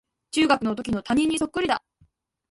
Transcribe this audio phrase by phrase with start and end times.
[0.31, 1.83] 中学のときの担任にそっくりだ